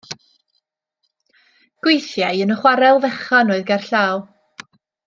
Gweithiai 1.89 2.43
yn 2.47 2.55
y 2.57 2.59
chwarel 2.63 2.99
fechan 3.07 3.57
oedd 3.59 3.67
gerllaw. 3.73 4.29